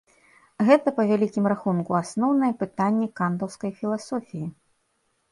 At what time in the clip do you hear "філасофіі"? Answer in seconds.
3.83-4.47